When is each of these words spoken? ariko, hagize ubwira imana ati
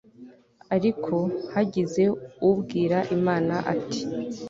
ariko, 0.75 1.15
hagize 1.53 2.03
ubwira 2.49 2.97
imana 3.17 3.55
ati 3.73 4.01